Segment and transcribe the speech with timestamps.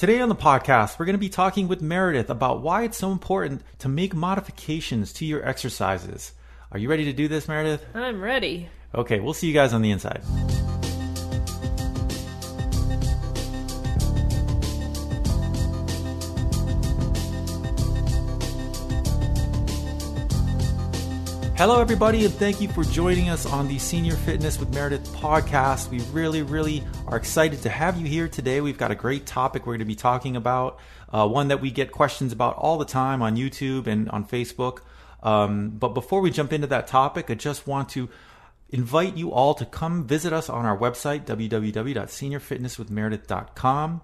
[0.00, 3.12] Today on the podcast, we're going to be talking with Meredith about why it's so
[3.12, 6.32] important to make modifications to your exercises.
[6.72, 7.84] Are you ready to do this, Meredith?
[7.94, 8.70] I'm ready.
[8.94, 10.22] Okay, we'll see you guys on the inside.
[21.60, 25.90] Hello, everybody, and thank you for joining us on the Senior Fitness with Meredith podcast.
[25.90, 28.62] We really, really are excited to have you here today.
[28.62, 30.78] We've got a great topic we're going to be talking about,
[31.12, 34.78] uh, one that we get questions about all the time on YouTube and on Facebook.
[35.22, 38.08] Um, but before we jump into that topic, I just want to
[38.70, 44.00] invite you all to come visit us on our website, www.seniorfitnesswithmeredith.com.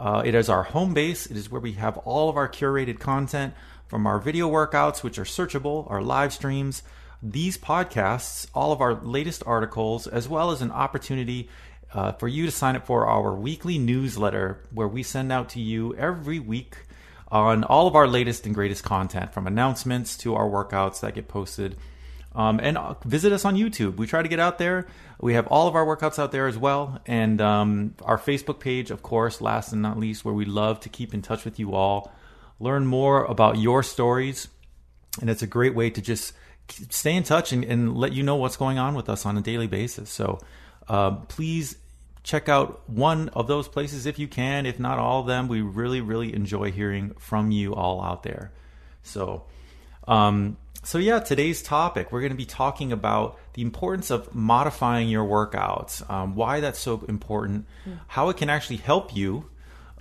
[0.00, 1.26] Uh, it is our home base.
[1.26, 3.52] It is where we have all of our curated content
[3.86, 6.82] from our video workouts, which are searchable, our live streams,
[7.22, 11.50] these podcasts, all of our latest articles, as well as an opportunity
[11.92, 15.60] uh, for you to sign up for our weekly newsletter where we send out to
[15.60, 16.78] you every week
[17.28, 21.28] on all of our latest and greatest content from announcements to our workouts that get
[21.28, 21.76] posted.
[22.32, 23.96] Um, and uh, visit us on YouTube.
[23.96, 24.86] We try to get out there.
[25.20, 27.00] We have all of our workouts out there as well.
[27.06, 30.88] And um, our Facebook page, of course, last and not least, where we love to
[30.88, 32.12] keep in touch with you all,
[32.60, 34.48] learn more about your stories.
[35.20, 36.32] And it's a great way to just
[36.68, 39.40] stay in touch and, and let you know what's going on with us on a
[39.40, 40.08] daily basis.
[40.08, 40.38] So
[40.88, 41.76] uh, please
[42.22, 45.48] check out one of those places if you can, if not all of them.
[45.48, 48.52] We really, really enjoy hearing from you all out there.
[49.02, 49.44] So,
[50.08, 55.08] um, so yeah, today's topic we're going to be talking about the importance of modifying
[55.08, 57.66] your workouts, um, why that's so important,
[58.08, 59.44] how it can actually help you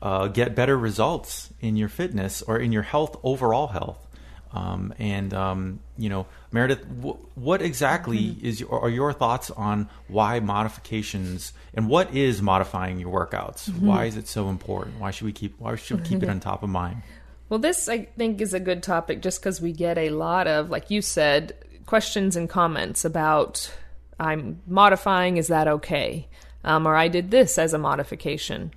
[0.01, 4.05] uh, get better results in your fitness or in your health, overall health.
[4.51, 8.45] Um, and um, you know, Meredith, w- what exactly Mm-hmm.
[8.45, 13.69] is your, are your thoughts on why modifications and what is modifying your workouts?
[13.69, 13.85] Mm-hmm.
[13.85, 14.99] Why is it so important?
[14.99, 17.03] Why should we keep Why should we keep it on top of mind?
[17.49, 20.69] Well, this I think is a good topic just because we get a lot of,
[20.69, 21.53] like you said,
[21.85, 23.71] questions and comments about
[24.19, 26.27] I'm modifying, is that okay?
[26.63, 28.71] Um, or I did this as a modification.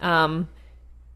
[0.00, 0.48] Um,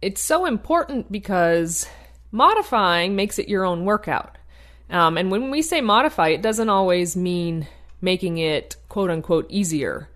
[0.03, 1.87] it's so important because
[2.31, 4.37] modifying makes it your own workout.
[4.91, 7.67] Um, and when we say modify, it doesn't always mean
[8.01, 10.10] making it quote unquote easier.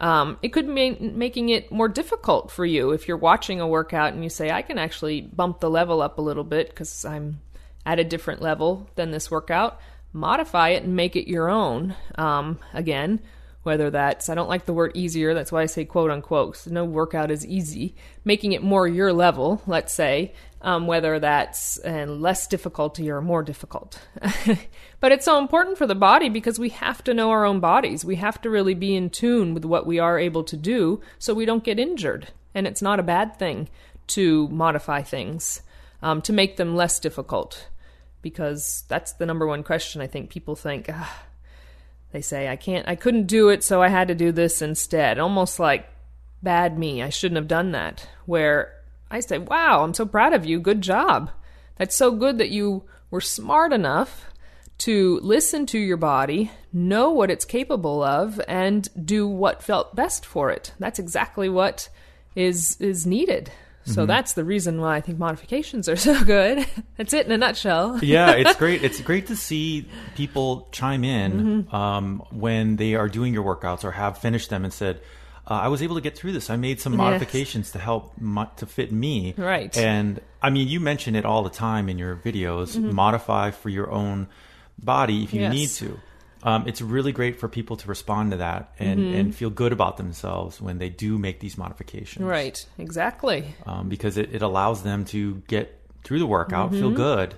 [0.00, 4.14] Um, it could mean making it more difficult for you if you're watching a workout
[4.14, 7.40] and you say, I can actually bump the level up a little bit because I'm
[7.84, 9.78] at a different level than this workout.
[10.12, 11.94] Modify it and make it your own.
[12.16, 13.20] Um, again,
[13.62, 16.56] whether that's, I don't like the word easier, that's why I say quote unquote.
[16.56, 17.94] So no workout is easy.
[18.24, 20.32] Making it more your level, let's say,
[20.62, 24.00] um, whether that's uh, less difficulty or more difficult.
[25.00, 28.04] but it's so important for the body because we have to know our own bodies.
[28.04, 31.34] We have to really be in tune with what we are able to do so
[31.34, 32.28] we don't get injured.
[32.54, 33.68] And it's not a bad thing
[34.08, 35.62] to modify things,
[36.02, 37.68] um, to make them less difficult.
[38.22, 40.90] Because that's the number one question I think people think.
[40.92, 41.24] Ah,
[42.12, 45.18] they say I can't, I couldn't do it, so I had to do this instead.
[45.18, 45.88] Almost like
[46.42, 47.02] bad me.
[47.02, 48.08] I shouldn't have done that.
[48.26, 48.74] Where
[49.10, 50.60] I say, wow, I'm so proud of you.
[50.60, 51.30] Good job.
[51.76, 54.26] That's so good that you were smart enough
[54.78, 60.24] to listen to your body, know what it's capable of, and do what felt best
[60.24, 60.72] for it.
[60.78, 61.88] That's exactly what
[62.34, 63.50] is is needed.
[63.94, 66.66] So that's the reason why I think modifications are so good.
[66.96, 67.98] that's it in a nutshell.
[68.02, 68.82] yeah, it's great.
[68.84, 69.86] It's great to see
[70.16, 71.74] people chime in Mm-hmm.
[71.76, 75.00] um, when they are doing your workouts or have finished them and said,
[75.46, 76.50] uh, "I was able to get through this.
[76.50, 76.98] I made some Yes.
[76.98, 79.76] modifications to help mo- to fit me." Right.
[79.76, 82.78] And I mean, you mention it all the time in your videos.
[82.80, 84.28] Modify for your own
[84.82, 85.52] body if you Mm-hmm.
[85.52, 85.80] Yes.
[85.82, 86.00] need to.
[86.42, 89.14] Um, it's really great for people to respond to that and, Mm-hmm.
[89.14, 93.54] and feel good about themselves when they do make these modifications Right, exactly.
[93.66, 96.80] um, because it, it allows them to get through the workout, Mm-hmm.
[96.80, 97.34] feel good,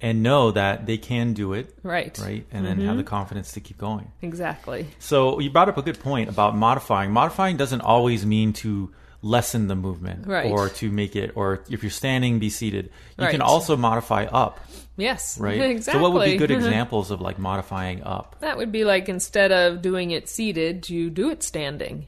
[0.00, 2.18] and know that they can do it, Right.
[2.18, 4.10] right, and then have the confidence to keep going.
[4.20, 4.86] Exactly.
[4.98, 7.12] So you brought up a good point about modifying.
[7.12, 8.90] Modifying doesn't always mean to
[9.24, 10.50] lessen the movement Right.
[10.52, 12.90] or to make it, or if you're standing, be seated.
[13.18, 14.60] You can also modify up,
[14.98, 15.38] Yes.
[15.40, 15.58] right?
[15.60, 15.98] exactly.
[15.98, 18.36] So what would be good examples of like modifying up?
[18.40, 22.06] That would be like instead of doing it seated, you do it standing.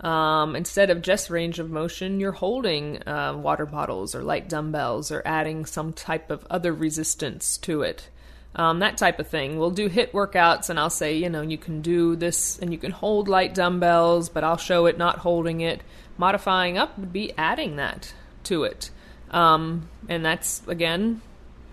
[0.00, 5.10] Um, instead of just range of motion, you're holding uh, water bottles or light dumbbells
[5.10, 8.10] or adding some type of other resistance to it.
[8.56, 9.58] Um, that type of thing.
[9.58, 12.78] We'll do HIIT workouts, and I'll say, you know, you can do this and you
[12.78, 15.82] can hold light dumbbells, but I'll show it not holding it.
[16.16, 18.14] Modifying up would be adding that
[18.44, 18.90] to it.
[19.30, 21.20] Um, and that's, again,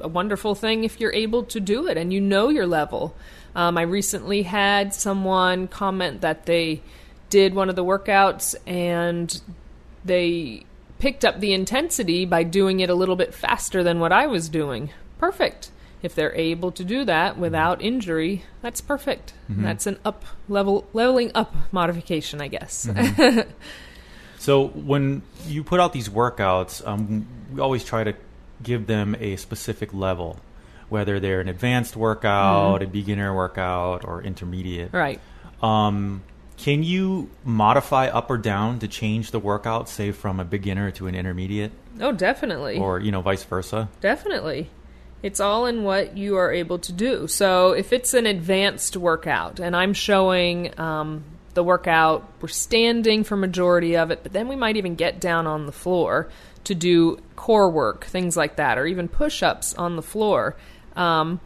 [0.02, 3.16] a wonderful thing if you're able to do it and you know your level.
[3.56, 6.82] Um, I recently had someone comment that they
[7.30, 9.42] did one of the workouts and
[10.04, 10.66] they
[11.00, 14.50] picked up the intensity by doing it a little bit faster than what I was
[14.50, 14.90] doing.
[15.18, 15.70] Perfect.
[16.04, 19.34] If they're able to do that without injury, that's perfect.
[19.50, 22.88] That's an up level leveling up modification, I guess.
[24.40, 28.14] So when you put out these workouts, um, we always try to
[28.62, 30.38] give them a specific level,
[30.90, 34.92] whether they're an advanced workout, a beginner workout, or intermediate.
[34.92, 35.22] right.
[35.62, 36.24] Um,
[36.58, 41.08] can you modify up or down to change the workout, say from a beginner to
[41.08, 41.72] an intermediate,
[42.02, 42.78] Oh, definitely.
[42.80, 43.88] or you know, vice versa?
[44.02, 44.70] Definitely.
[45.24, 47.28] It's all in what you are able to do.
[47.28, 51.24] So if it's an advanced workout and I'm showing um,
[51.54, 55.48] the workout, we're standing for majority of it, but then we might even get down
[55.48, 56.30] on the floor
[56.66, 60.58] to do core work, things like that, or even push-ups on the floor.
[60.96, 61.40] Um,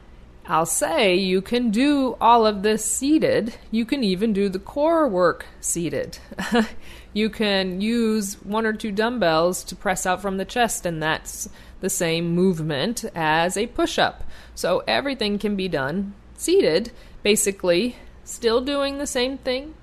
[0.49, 3.53] I'll say you can do all of this seated.
[3.69, 6.19] You can even do the core work seated.
[7.13, 11.49] you can use one or two dumbbells to press out from the chest, and that's
[11.79, 14.23] the same movement as a push up.
[14.55, 16.91] So everything can be done seated,
[17.23, 19.73] basically, still doing the same thing,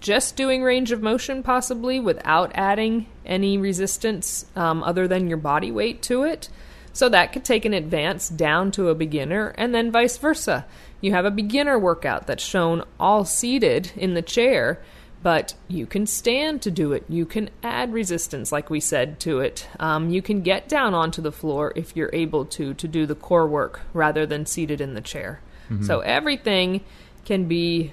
[0.00, 5.70] just doing range of motion possibly without adding any resistance um, other than your body
[5.70, 6.48] weight to it.
[6.92, 10.66] So that could take an advance down to a beginner, and then vice versa.
[11.00, 14.78] You have a beginner workout that's shown all seated in the chair,
[15.22, 17.04] but you can stand to do it.
[17.08, 19.68] You can add resistance, like we said, to it.
[19.78, 23.14] Um, you can get down onto the floor if you're able to, to do the
[23.14, 25.40] core work rather than seated in the chair.
[25.86, 26.82] So everything
[27.24, 27.92] can be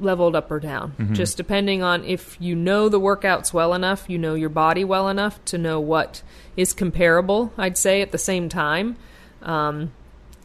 [0.00, 4.18] leveled up or down, just depending on if you know the workouts well enough, you
[4.18, 6.22] know your body well enough to know what
[6.56, 8.96] is comparable, I'd say, at the same time.
[9.42, 9.92] Um,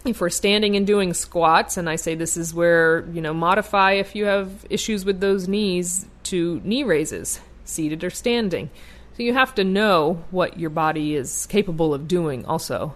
[0.06, 3.94] if we're standing and doing squats, and I say this is where, you know, modify
[3.94, 8.70] if you have issues with those knees to knee raises, seated or standing.
[9.16, 12.96] So you have to know what your body is capable of doing also.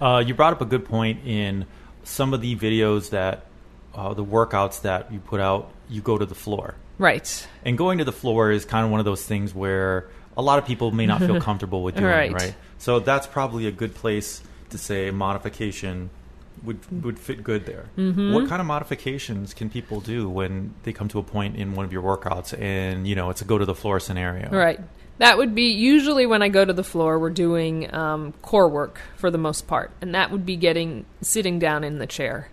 [0.00, 1.66] Uh, you brought up a good point in
[2.04, 3.46] some of the videos that
[3.94, 5.70] uh, the workouts that you put out.
[5.88, 7.46] You go to the floor, Right.
[7.64, 10.58] and going to the floor is kind of one of those things where a lot
[10.58, 12.32] of people may not feel comfortable with doing Right.
[12.32, 12.54] right?
[12.78, 14.42] So that's probably a good place
[14.74, 16.10] to say modification
[16.62, 17.86] would would fit good there.
[17.96, 18.32] Mm-hmm.
[18.32, 21.84] What kind of modifications can people do when they come to a point in one
[21.84, 24.50] of your workouts and you know it's a go to the floor scenario?
[24.50, 24.80] Right.
[25.18, 29.00] That would be usually when I go to the floor, we're doing um, core work
[29.16, 29.92] for the most part.
[30.00, 32.50] And that would be getting, sitting down in the chair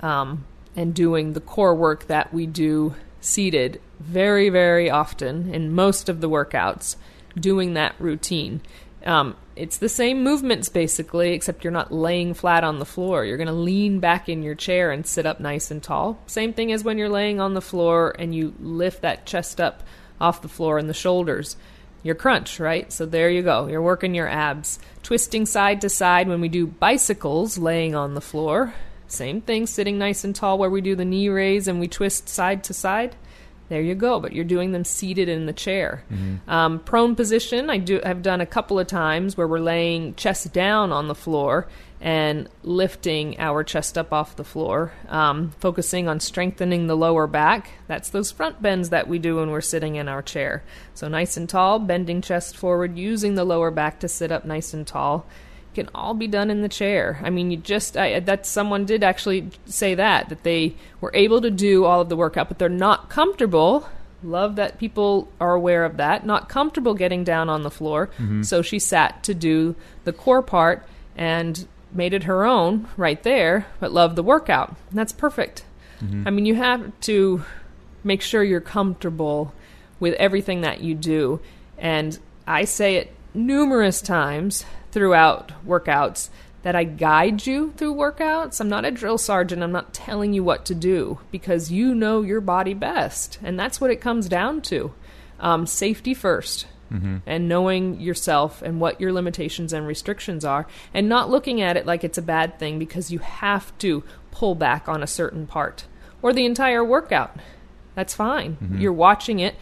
[0.00, 6.08] um, and doing the core work that we do seated very, very often in most
[6.08, 6.96] of the workouts,
[7.38, 8.62] doing that routine.
[9.04, 13.24] Um, it's the same movements basically, except you're not laying flat on the floor.
[13.24, 16.18] You're going to lean back in your chair and sit up nice and tall.
[16.26, 19.82] Same thing as when you're laying on the floor and you lift that chest up
[20.20, 21.56] off the floor and the shoulders.
[22.04, 22.92] Your crunch, right?
[22.92, 23.66] So there you go.
[23.66, 24.78] You're working your abs.
[25.02, 28.74] Twisting side to side when we do bicycles laying on the floor.
[29.08, 32.28] Same thing, sitting nice and tall where we do the knee raise and we twist
[32.28, 33.16] side to side.
[33.68, 36.02] There you go, but you're doing them seated in the chair.
[36.48, 38.00] Um, prone position, I do.
[38.02, 41.68] I've done a couple of times where we're laying chest down on the floor
[42.00, 47.70] and lifting our chest up off the floor, um, focusing on strengthening the lower back.
[47.88, 50.62] That's those front bends that we do when we're sitting in our chair.
[50.94, 54.72] So nice and tall, bending chest forward, using the lower back to sit up nice
[54.72, 55.26] and tall
[55.78, 57.20] can all be done in the chair.
[57.22, 61.40] I mean, you just I, that someone did actually say that that they were able
[61.40, 63.88] to do all of the workout, but they're not comfortable.
[64.24, 66.26] Love that people are aware of that.
[66.26, 68.42] Not comfortable getting down on the floor, mm-hmm.
[68.42, 70.84] so she sat to do the core part
[71.16, 73.66] and made it her own right there.
[73.78, 74.70] But loved the workout.
[74.90, 75.64] And that's perfect.
[76.00, 76.26] Mm-hmm.
[76.26, 77.44] I mean, you have to
[78.02, 79.54] make sure you're comfortable
[80.00, 81.38] with everything that you do.
[81.76, 82.18] And
[82.48, 86.28] I say it numerous times throughout workouts
[86.62, 88.60] that I guide you through workouts.
[88.60, 89.62] I'm not a drill sergeant.
[89.62, 93.38] I'm not telling you what to do because you know your body best.
[93.42, 94.92] And that's what it comes down to
[95.40, 96.64] um, safety 1st
[97.26, 101.84] And knowing yourself and what your limitations and restrictions are, and not looking at it
[101.84, 105.84] like it's a bad thing because you have to pull back on a certain part
[106.22, 107.36] or the entire workout.
[107.94, 108.56] That's fine.
[108.80, 109.54] You're watching it.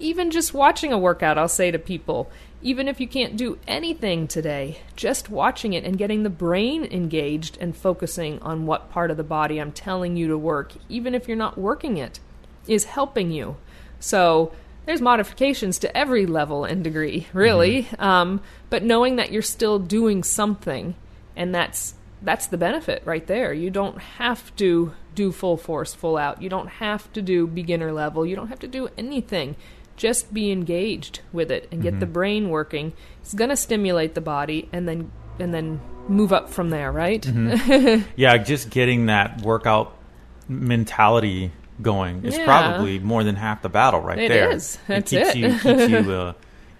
[0.00, 2.28] Even just watching a workout, I'll say to people,
[2.64, 7.58] even if you can't do anything today, just watching it and getting the brain engaged
[7.60, 11.28] and focusing on what part of the body I'm telling you to work, even if
[11.28, 12.20] you're not working it,
[12.66, 13.56] is helping you.
[14.00, 14.52] So
[14.86, 17.86] there's modifications to every level and degree, really.
[17.98, 18.40] Um,
[18.70, 20.94] but knowing that you're still doing something,
[21.36, 23.52] and that's that's the benefit right there.
[23.52, 26.40] You don't have to do full force, full out.
[26.40, 28.24] You don't have to do beginner level.
[28.24, 29.56] You don't have to do anything.
[29.96, 32.92] Just be engaged with it and get the brain working.
[33.22, 37.24] It's going to stimulate the body and then and then move up from there, right?
[38.16, 39.96] Yeah, just getting that workout
[40.48, 42.44] mentality going is Yeah.
[42.44, 44.50] probably more than half the battle right It there.
[44.52, 44.78] is.
[44.86, 45.36] That's keeps it.
[45.36, 46.32] you keeps you uh,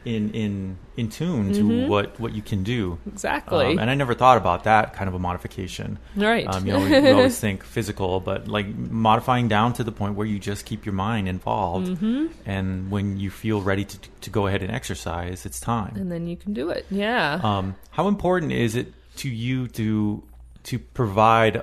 [0.04, 2.99] in in in tune to what what you can do.
[3.06, 3.66] Exactly.
[3.66, 5.99] Um, and I never thought about that kind of a modification.
[6.14, 6.46] Right.
[6.46, 10.14] Um, you know, we, we always think physical, but like modifying down to the point
[10.14, 12.26] where you just keep your mind involved, Mm-hmm.
[12.46, 15.96] and when you feel ready to to go ahead and exercise, it's time.
[15.96, 16.87] and then you can do it.
[16.90, 17.40] Yeah.
[17.42, 20.23] Um, how important is it to you to
[20.64, 21.62] to provide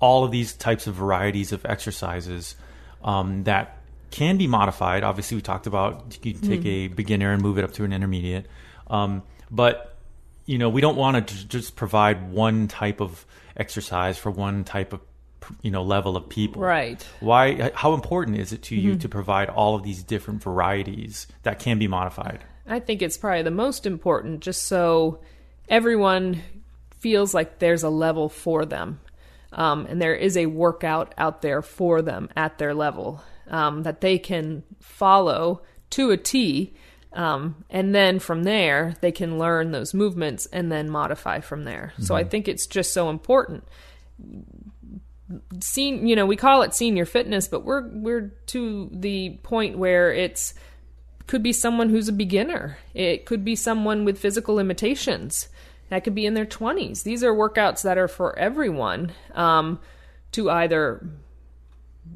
[0.00, 2.56] all of these types of varieties of exercises
[3.04, 3.78] um, that
[4.10, 5.04] can be modified?
[5.04, 7.92] Obviously, we talked about you can take a beginner and move it up to an
[7.92, 8.46] intermediate,
[8.88, 9.96] um, but
[10.46, 14.92] you know we don't want to just provide one type of exercise for one type
[14.92, 15.00] of
[15.62, 16.62] you know level of people.
[16.62, 17.06] Right.
[17.20, 17.70] Why?
[17.74, 21.78] How important is it to you to provide all of these different varieties that can
[21.78, 22.44] be modified?
[22.66, 25.20] I think it's probably the most important just so
[25.68, 26.42] everyone
[26.98, 29.00] feels like there's a level for them.
[29.52, 34.00] Um, and there is a workout out there for them at their level um, that
[34.00, 36.74] they can follow to a T.
[37.12, 41.94] Um, and then from there, they can learn those movements and then modify from there.
[41.98, 43.64] So I think it's just so important.
[45.60, 50.12] Sen- you know, we call it senior fitness, but we're we're to the point where
[50.12, 50.52] it's
[51.26, 52.78] could be someone who's a beginner.
[52.94, 55.48] It could be someone with physical limitations.
[55.88, 57.02] That could be in their 20s.
[57.02, 59.80] These are workouts that are for everyone um,
[60.32, 61.08] to either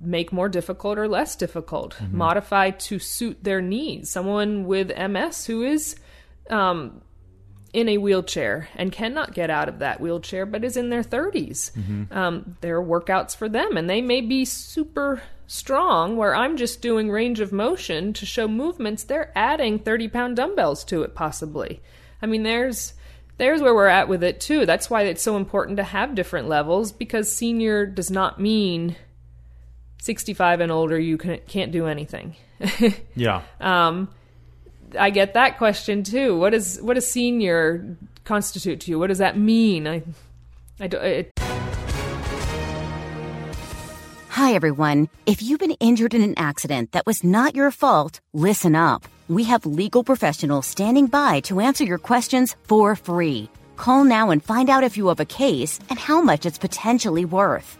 [0.02, 4.10] make more difficult or less difficult, modify to suit their needs.
[4.10, 5.96] Someone with MS who is
[6.48, 7.02] um,
[7.72, 11.70] in a wheelchair and cannot get out of that wheelchair but is in their 30s.
[12.12, 16.80] Um, there are workouts for them, and they may be super strong where I'm just
[16.80, 19.04] doing range of motion to show movements.
[19.04, 21.82] They're adding 30 pound dumbbells to it, possibly.
[22.22, 22.94] I mean, there's.
[23.36, 24.66] There's where we're at with it too.
[24.66, 28.96] That's why it's so important to have different levels because senior does not mean
[30.00, 32.36] 65 and older you can, can't do anything.
[33.14, 33.42] Yeah.
[33.60, 34.08] Um,
[34.98, 36.38] I get that question too.
[36.38, 38.98] What is what does senior constitute to you?
[38.98, 39.86] What does that mean?
[39.86, 40.02] I,
[40.78, 41.30] I do, it,
[44.40, 45.08] Hi, everyone.
[45.26, 49.06] If you've been injured in an accident that was not your fault, listen up.
[49.28, 53.50] We have legal professionals standing by to answer your questions for free.
[53.76, 57.24] Call now and find out if you have a case and how much it's potentially
[57.24, 57.79] worth.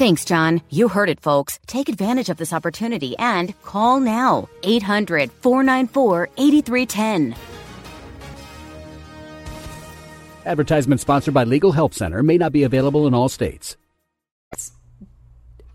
[0.00, 0.62] Thanks, John.
[0.70, 1.60] You heard it, folks.
[1.66, 4.48] Take advantage of this opportunity and call now.
[4.62, 7.34] 800 494 8310.
[10.46, 13.76] Advertisement sponsored by Legal Help Center may not be available in all states.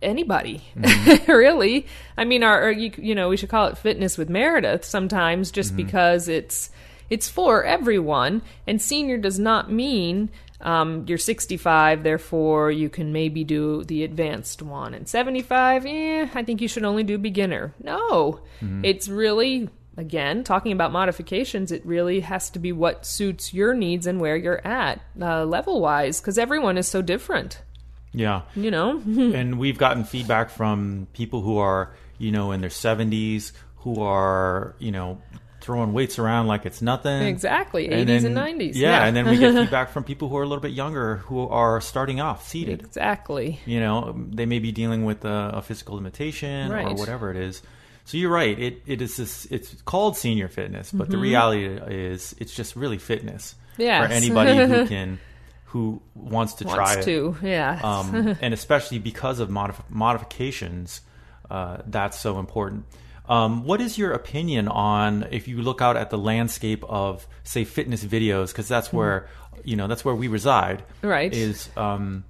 [0.02, 1.32] anybody, Mm-hmm.
[1.32, 1.86] really.
[2.18, 5.52] I mean, our, or you, you know, we should call it fitness with Meredith sometimes,
[5.52, 5.86] just Mm-hmm.
[5.86, 6.72] because it's
[7.12, 8.42] it's for everyone.
[8.66, 10.30] And senior does not mean
[10.66, 14.94] um, you're 65, therefore you can maybe do the advanced one.
[14.94, 17.74] And 75, eh, I think you should only do beginner.
[17.82, 18.84] No, Mm-hmm.
[18.84, 19.70] it's really.
[19.98, 24.36] Again, talking about modifications, it really has to be what suits your needs and where
[24.36, 27.62] you're at uh, level wise, because everyone is so different.
[28.12, 28.42] Yeah.
[28.58, 33.54] You know, and we've gotten feedback from people who are, you know, in their 70s,
[33.78, 35.22] who are, you know,
[35.66, 37.24] throwing weights around like it's nothing.
[37.24, 39.06] Exactly, And 80s then- and 90s, Yeah, yeah.
[39.06, 41.82] and then we get feedback from people who are a little bit younger who are
[41.82, 42.82] starting off seated.
[42.82, 43.60] exactly.
[43.66, 47.62] You know, they may be dealing with a, a physical limitation or whatever it is.
[48.06, 48.58] So you're right.
[48.60, 49.46] It it is this.
[49.50, 51.12] It's called senior fitness, but Mm-hmm.
[51.12, 54.06] the reality is it's just really fitness Yes.
[54.08, 55.20] for anybody who can
[55.74, 57.80] who wants to try Wants it to, yeah.
[57.84, 61.02] um, and especially because of modif- modifications,
[61.50, 62.86] uh, that's so important.
[63.28, 67.64] Um, what is your opinion on if you look out at the landscape of say
[67.64, 68.50] fitness videos?
[68.50, 69.28] Because that's where
[69.64, 70.80] you know that's where we reside.
[70.80, 71.08] Mm-hmm.
[71.08, 71.34] Right.
[71.34, 72.24] Is um,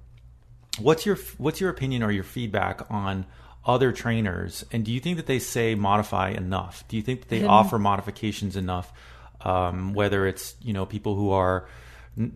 [0.78, 3.26] what's your what's your opinion or your feedback on
[3.64, 4.64] other trainers?
[4.72, 6.84] And do you think that they say modify enough?
[6.88, 8.92] Do you think that they offer modifications enough?
[9.42, 11.68] Um, whether it's you know people who are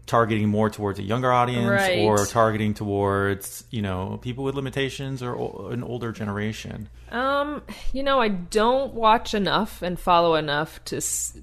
[0.06, 2.00] targeting more towards a younger audience Right.
[2.00, 6.88] or targeting towards you know people with limitations or o- an older generation?
[7.10, 11.00] Um, you know, I don't watch enough and follow enough to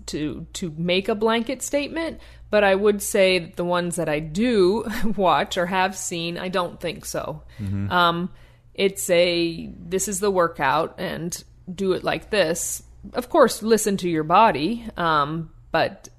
[0.08, 4.20] to to make a blanket statement, but I would say that the ones that I
[4.20, 4.86] do
[5.18, 7.42] watch or have seen, I don't think so.
[7.90, 8.30] Um,
[8.76, 12.84] it's a this is the workout and do it like this.
[13.14, 16.10] Of course, listen to your body, um, but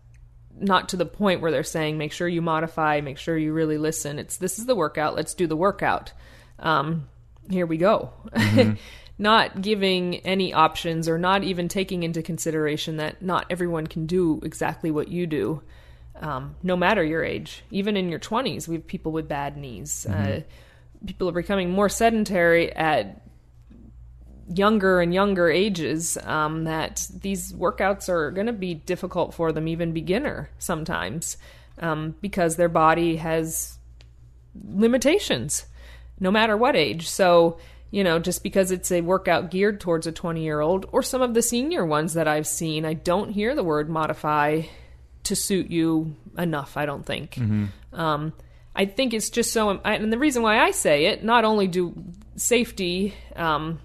[0.61, 3.79] not to the point where they're saying make sure you modify, make sure you really
[3.79, 4.19] listen.
[4.19, 5.15] It's this is the workout.
[5.15, 6.13] Let's do the workout.
[6.59, 7.09] Um,
[7.51, 8.13] here we go.
[9.19, 14.41] not giving any options or not even taking into consideration that not everyone can do
[14.43, 15.63] exactly what you do.
[16.21, 20.07] Um, no matter your age, even in your 20s, we have people with bad knees.
[20.07, 20.43] Uh,
[21.07, 23.23] people are becoming more sedentary at
[24.55, 29.69] younger and younger ages um, that these workouts are going to be difficult for them,
[29.69, 31.37] even beginner sometimes,
[31.79, 33.79] um, because their body has
[34.69, 35.67] limitations,
[36.19, 37.09] no matter what age.
[37.09, 37.59] So,
[37.91, 41.23] you know, just because it's a workout geared towards a 20 year old or some
[41.23, 44.63] of the senior ones that I've seen, I don't hear the word modify
[45.25, 47.37] to suit you enough, I don't think.
[47.93, 48.33] Um,
[48.75, 51.95] I think it's just so, and the reason why I say it, not only do
[52.37, 53.81] safety um,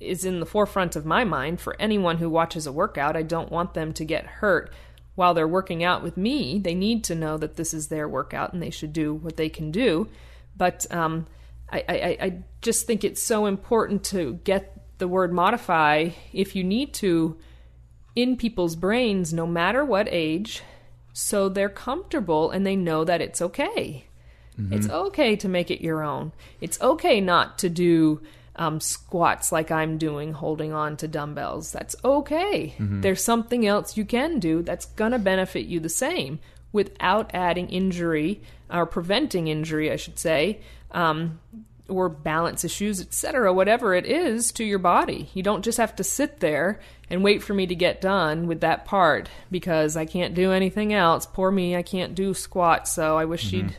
[0.00, 3.16] is in the forefront of my mind for anyone who watches a workout.
[3.16, 4.72] I don't want them to get hurt
[5.14, 6.58] while they're working out with me.
[6.58, 9.48] They need to know that this is their workout and they should do what they
[9.48, 10.08] can do.
[10.56, 11.26] But um,
[11.70, 16.64] I, I, I just think it's so important to get the word modify if you
[16.64, 17.36] need to
[18.14, 20.62] in people's brains, no matter what age,
[21.12, 24.06] so they're comfortable and they know that it's okay.
[24.72, 26.32] It's okay to make it your own.
[26.60, 28.20] It's okay not to do
[28.58, 31.72] um, squats like I'm doing, holding on to dumbbells.
[31.72, 32.74] That's okay.
[33.00, 36.40] There's something else you can do that's going to benefit you the same
[36.72, 40.60] without adding injury or preventing injury, I should say,
[40.90, 41.38] um,
[41.88, 45.30] or balance issues, etc., whatever it is to your body.
[45.32, 48.60] You don't just have to sit there and wait for me to get done with
[48.60, 51.24] that part because I can't do anything else.
[51.24, 53.76] Poor me, I can't do squats, so I wish she'd.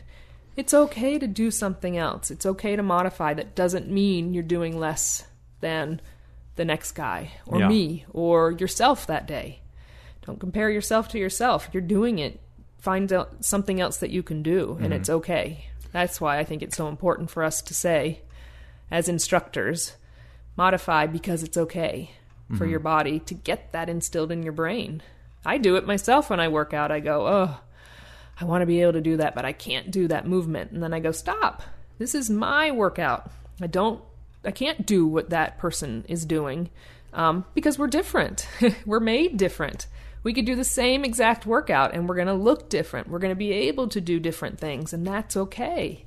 [0.56, 2.30] It's okay to do something else.
[2.30, 3.34] It's okay to modify.
[3.34, 5.24] That doesn't mean you're doing less
[5.60, 6.00] than
[6.56, 7.68] the next guy or Yeah.
[7.68, 9.60] me or yourself that day.
[10.26, 11.68] Don't compare yourself to yourself.
[11.72, 12.40] You're doing it.
[12.78, 14.92] Find out something else that you can do, and mm-hmm.
[14.94, 15.66] it's okay.
[15.92, 18.20] That's why I think it's so important for us to say,
[18.90, 19.96] as instructors,
[20.56, 22.10] modify because it's okay
[22.48, 22.70] for mm-hmm.
[22.70, 25.02] your body to get that instilled in your brain.
[25.44, 26.90] I do it myself when I work out.
[26.90, 27.60] I go, oh,
[28.40, 30.70] I want to be able to do that, but I can't do that movement.
[30.72, 31.62] And then I go, stop.
[31.98, 33.30] This is my workout.
[33.60, 34.02] I don't,
[34.44, 36.70] I can't do what that person is doing
[37.12, 38.48] um, because we're different.
[38.86, 39.86] we're made different.
[40.22, 43.08] We could do the same exact workout and we're going to look different.
[43.08, 46.04] We're going to be able to do different things, and that's okay.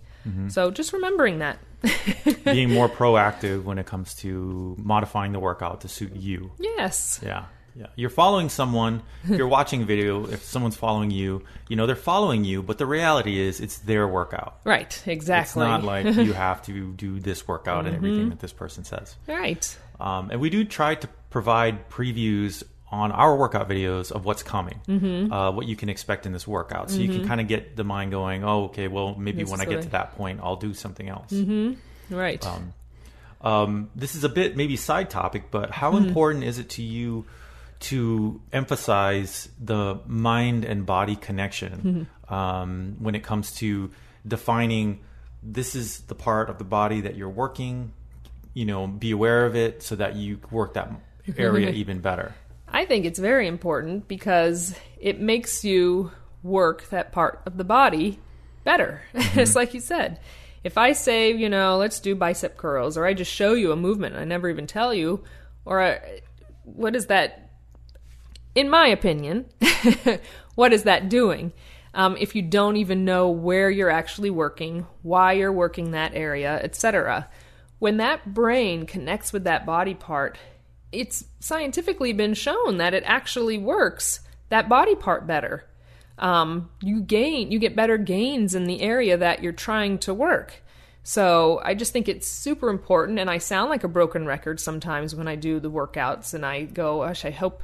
[0.47, 1.59] So just remembering that.
[2.45, 6.51] Being more proactive when it comes to modifying the workout to suit you.
[6.59, 7.19] yes.
[7.21, 7.45] Yeah.
[7.75, 7.87] Yeah.
[7.95, 12.43] You're following someone, you're watching a video, if someone's following you, you know, they're following
[12.43, 14.59] you, but the reality is it's their workout.
[14.63, 14.91] Right.
[15.07, 15.63] Exactly.
[15.63, 19.15] It's not like you have to do this workout and everything that this person says.
[19.27, 19.77] right.
[19.99, 24.79] Um, and we do try to provide previews on our workout videos of what's coming,
[24.87, 25.31] Mm-hmm.
[25.33, 26.91] uh, what you can expect in this workout.
[26.91, 29.61] So you can kind of get the mind going, oh, okay, well, maybe This when
[29.61, 31.31] I get to that point, I'll do something else.
[32.11, 32.45] Right.
[33.41, 36.07] Um, this is a bit maybe side topic, but how Mm-hmm.
[36.07, 37.25] important is it to you
[37.83, 42.33] to emphasize the mind and body connection Mm-hmm.
[42.33, 43.91] um, when it comes to
[44.27, 45.01] defining
[45.41, 47.93] this is the part of the body that you're working?
[48.53, 50.89] You know, be aware of it so that you work that
[51.37, 52.33] area even better.
[52.67, 58.19] I think it's very important because it makes you work that part of the body
[58.63, 59.01] better.
[59.13, 60.19] it's like you said.
[60.63, 63.75] If I say, you know, let's do bicep curls, or I just show you a
[63.75, 65.23] movement, I never even tell you,
[65.65, 66.21] or I,
[66.63, 67.42] what is that?
[68.55, 69.45] In my opinion,
[70.55, 71.53] what is that doing?
[71.95, 76.59] Um, if you don't even know where you're actually working, why you're working that area,
[76.63, 77.29] etc.
[77.79, 80.37] When that brain connects with that body part,
[80.91, 85.65] it's scientifically been shown that it actually works that body part better.
[86.19, 90.61] Um, you gain, you get better gains in the area that you're trying to work.
[91.01, 95.15] So I just think it's super important, and I sound like a broken record sometimes
[95.15, 97.63] when I do the workouts, and I go, "Gosh, I hope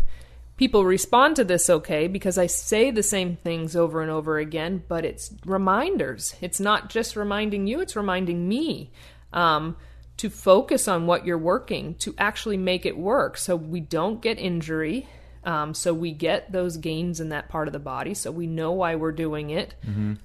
[0.60, 4.84] people respond to this okay," because I say the same things over and over again,
[4.88, 6.36] but it's reminders.
[6.42, 8.92] It's not just reminding you; it's reminding me.
[9.34, 9.76] Um,
[10.18, 14.38] to focus on what you're working to actually make it work so we don't get
[14.38, 15.08] injury
[15.46, 18.14] Um, so we get those gains in that part of the body.
[18.14, 19.74] So we know why we're doing it.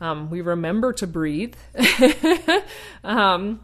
[0.02, 1.54] Um, we remember to breathe.
[3.04, 3.60] um,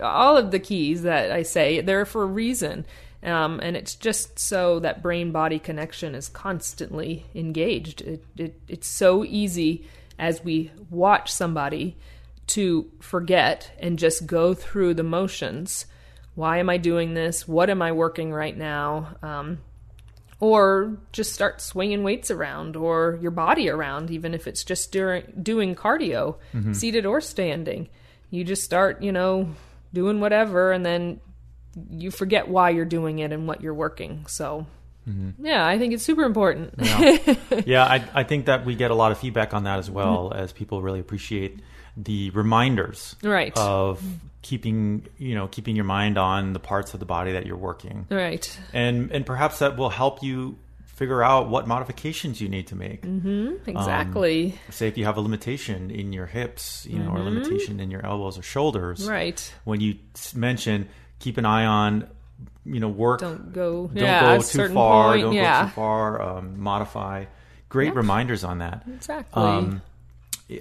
[0.00, 2.86] all of the keys that I say, they're for a reason.
[3.24, 8.00] Um, and it's just so that brain body connection is constantly engaged.
[8.00, 9.86] It, it, it's so easy
[10.18, 11.96] as we watch somebody
[12.48, 15.86] to forget and just go through the motions.
[16.34, 17.46] Why am I doing this?
[17.46, 19.16] What am I working right now?
[19.22, 19.58] Um,
[20.40, 25.32] or just start swinging weights around or your body around, even if it's just during,
[25.40, 26.36] doing cardio,
[26.74, 27.88] seated or standing.
[28.30, 29.54] You just start, you know,
[29.94, 31.20] doing whatever, and then
[31.90, 34.24] you forget why you're doing it and what you're working.
[34.28, 34.66] So,
[35.08, 35.44] mm-hmm.
[35.44, 36.74] yeah, I think it's super important.
[36.78, 37.34] Yeah,
[37.66, 40.32] yeah I, I think that we get a lot of feedback on that as well,
[40.34, 41.60] as people really appreciate
[41.96, 43.56] the reminders Right.
[43.56, 44.02] of
[44.40, 48.06] keeping you know keeping your mind on the parts of the body that you're working,
[48.10, 48.58] right.
[48.72, 50.58] and and perhaps that will help you
[51.02, 53.02] figure out what modifications you need to make.
[53.02, 53.28] Mm-hmm.
[53.28, 54.58] Um, exactly.
[54.70, 57.38] Say if you have a limitation in your hips, you know, or a mm-hmm.
[57.38, 59.52] limitation in your elbows or shoulders, right.
[59.64, 59.96] when you
[60.34, 60.88] mention
[61.22, 62.06] keep an eye on
[62.64, 63.86] you know work Don't go.
[63.88, 65.62] don't yeah, go too far point, don't yeah.
[65.62, 67.24] go too far um, modify
[67.68, 69.42] great reminders on that Exactly.
[69.42, 69.82] um,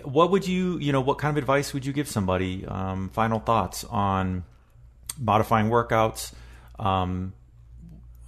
[0.03, 3.39] what would you you know what kind of advice would you give somebody um, final
[3.39, 4.43] thoughts on
[5.19, 6.33] modifying workouts
[6.79, 7.33] um,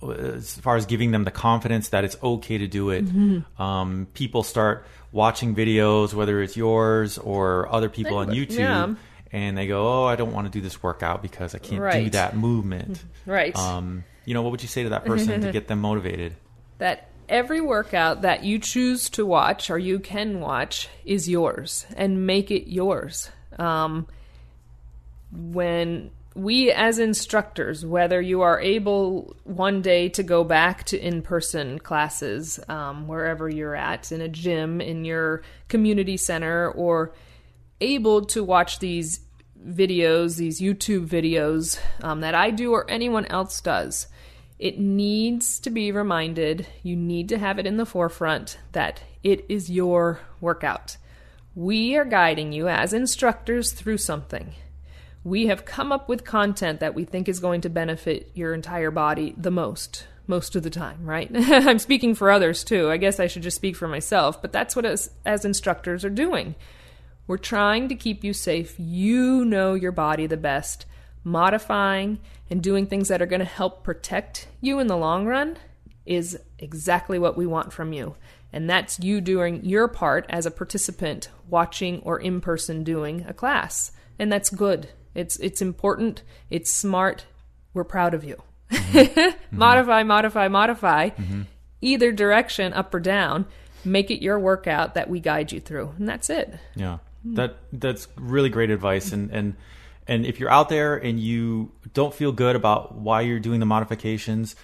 [0.01, 3.61] as far as giving them the confidence that it's okay to do it Mm-hmm.
[3.61, 8.93] um, people start watching videos whether it's yours or other people on youtube Yeah.
[9.33, 12.09] And they go oh i don't want to do this workout because i can't do
[12.11, 13.55] that movement right.
[13.57, 16.35] um, you know, what would you say to that person to get them motivated?
[16.79, 22.27] that every workout that you choose to watch or you can watch is yours and
[22.27, 23.29] make it yours.
[23.57, 24.07] Um,
[25.31, 31.21] when we, as instructors, whether you are able one day to go back to in
[31.21, 37.13] person classes, um, wherever you're at, in a gym, in your community center, or
[37.83, 39.19] able to watch these
[39.65, 44.07] videos, these YouTube videos um, that I do or anyone else does,
[44.59, 49.45] it needs to be reminded, you need to have it in the forefront that it
[49.49, 50.97] is your workout.
[51.55, 54.53] We are guiding you as instructors through something.
[55.23, 58.91] We have come up with content that we think is going to benefit your entire
[58.91, 61.29] body the most, most of the time, right?
[61.33, 62.89] I'm speaking for others too.
[62.89, 66.09] I guess I should just speak for myself, but that's what us as instructors are
[66.09, 66.55] doing.
[67.27, 68.75] We're trying to keep you safe.
[68.77, 70.85] You know your body the best.
[71.23, 75.57] Modifying and doing things that are going to help protect you in the long run
[76.05, 78.15] is exactly what we want from you.
[78.51, 83.33] And that's you doing your part as a participant watching or in person doing a
[83.33, 83.91] class.
[84.19, 84.89] And that's good.
[85.15, 87.25] It's it's important, it's smart.
[87.73, 88.41] We're proud of you.
[89.51, 91.09] modify, modify, modify.
[91.81, 93.45] Either direction, up or down,
[93.83, 95.93] make it your workout that we guide you through.
[95.97, 96.53] And that's it.
[96.75, 99.11] Yeah, that that's really great advice.
[99.11, 99.55] And and
[100.07, 103.65] and if you're out there and you don't feel good about why you're doing the
[103.65, 104.55] modifications,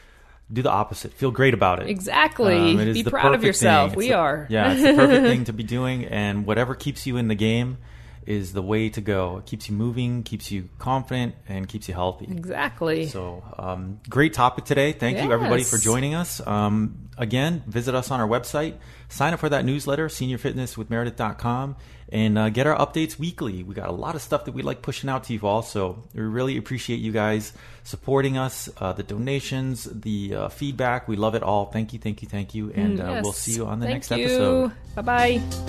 [0.52, 1.14] do the opposite.
[1.14, 1.90] Feel great about it.
[1.90, 2.56] Exactly.
[2.74, 3.92] Um, it Be proud of yourself.
[3.92, 3.98] thing.
[3.98, 4.48] We the- are.
[4.50, 7.78] Yeah, it's the perfect thing to be doing, and whatever keeps you in the game
[8.26, 9.38] is the way to go.
[9.38, 12.26] It keeps you moving, keeps you confident, and keeps you healthy.
[12.30, 13.08] Exactly.
[13.08, 14.92] So, um, great topic today.
[14.92, 16.46] Thank you, everybody, for joining us.
[16.46, 18.76] Um, again, visit us on our website,
[19.10, 21.76] sign up for that newsletter, seniorfitnesswithmeredith.com,
[22.12, 23.64] and uh, get our updates weekly.
[23.64, 25.62] We got a lot of stuff that we like pushing out to you all.
[25.62, 27.54] So, we really appreciate you guys
[27.84, 31.08] supporting us, uh, the donations, the uh, feedback.
[31.08, 31.66] We love it all.
[31.68, 32.72] Thank you, thank you, thank you.
[32.76, 34.18] And uh, we'll Mm, see you on the Thank next you.
[34.26, 34.72] episode.
[34.96, 35.69] Bye bye.